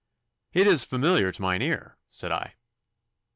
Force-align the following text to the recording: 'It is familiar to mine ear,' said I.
'It 0.53 0.65
is 0.65 0.83
familiar 0.83 1.31
to 1.31 1.43
mine 1.43 1.61
ear,' 1.61 1.95
said 2.09 2.31
I. 2.31 2.55